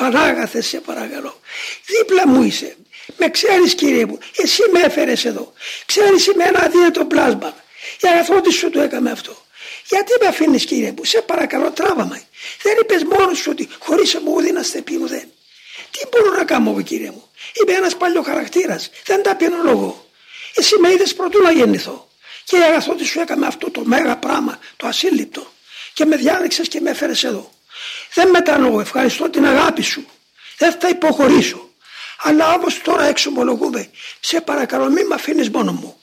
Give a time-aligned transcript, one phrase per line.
[0.00, 1.40] Πανάγαθε σε παρακαλώ.
[1.86, 2.76] Δίπλα μου είσαι.
[3.16, 4.18] Με ξέρεις κύριε μου.
[4.36, 5.52] Εσύ με έφερες εδώ.
[5.86, 7.54] Ξέρεις είμαι ένα αδύνατο πλάσμα.
[8.00, 9.36] Η αγαθότη σου το έκαμε αυτό.
[9.88, 12.22] Γιατί με αφήνεις κύριε μου; Σε παρακαλώ τράβαμε.
[12.62, 15.28] Δεν είπες μόνος σου ότι χωρίς μου ούτε να στεπεί ουδέν.
[15.90, 17.30] Τι μπορώ να κάνω εγώ κύριε μου;
[17.60, 18.80] Είμαι ένας παλιό χαρακτήρα.
[19.04, 20.08] Δεν τα πίνω λόγο.
[20.54, 22.08] Εσύ με είδες πρωτού να γεννηθώ.
[22.44, 25.52] Και η αγαθότη σου έκαμε αυτό το μέγα πράγμα, το ασύλληπτο.
[25.92, 27.50] Και με διάλεξες και με έφερες εδώ.
[28.14, 30.06] Δεν μετανοώ, ευχαριστώ την αγάπη σου.
[30.58, 31.68] Δεν θα υποχωρήσω.
[32.22, 33.90] Αλλά όμως τώρα εξομολογούμε,
[34.20, 36.00] σε παρακαλώ μην με αφήνεις μόνο μου.